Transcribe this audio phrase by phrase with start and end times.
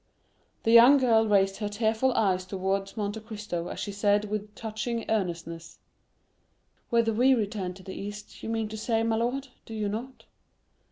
[0.63, 5.05] The young girl raised her tearful eyes towards Monte Cristo as she said with touching
[5.09, 5.77] earnestness,
[6.89, 10.25] "Whether we return to the East, you mean to say, my lord, do you not?"